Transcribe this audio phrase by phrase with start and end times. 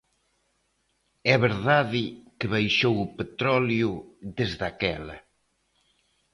[1.33, 2.03] É verdade
[2.37, 3.91] que baixou o petróleo
[4.37, 5.17] desde aquela.